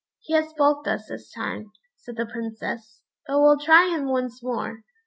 "He 0.21 0.33
has 0.33 0.51
baulked 0.57 0.87
us 0.87 1.09
this 1.09 1.29
time," 1.31 1.73
said 1.95 2.15
the 2.15 2.25
Princess, 2.25 3.03
"but 3.27 3.39
we'll 3.39 3.59
try 3.59 3.87
him 3.89 4.07
once 4.07 4.41
more." 4.41 4.81